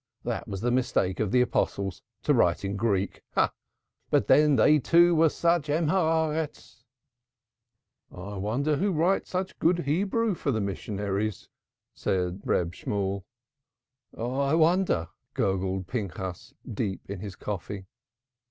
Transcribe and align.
That 0.23 0.47
was 0.47 0.61
the 0.61 0.71
mistake 0.71 1.19
of 1.19 1.29
the 1.31 1.41
Apostles 1.41 2.01
to 2.23 2.33
write 2.33 2.65
in 2.65 2.75
Greek. 2.75 3.21
But 3.35 4.25
then 4.25 4.55
they, 4.55 4.79
too, 4.79 5.13
were 5.13 5.29
such 5.29 5.69
Men 5.69 5.91
of 5.91 6.31
the 6.31 6.37
Earth." 6.39 6.83
"I 8.11 8.35
wonder 8.37 8.77
who 8.77 8.91
writes 8.91 9.29
such 9.29 9.59
good 9.59 9.81
Hebrew 9.81 10.33
for 10.33 10.51
the 10.51 10.59
missionaries," 10.59 11.49
said 11.93 12.41
Reb 12.43 12.73
Shemuel. 12.73 13.25
"I 14.17 14.55
wonder," 14.55 15.09
gurgled 15.35 15.85
Pinchas, 15.85 16.55
deep 16.67 17.01
in 17.07 17.19
his 17.19 17.35
coffee. 17.35 17.85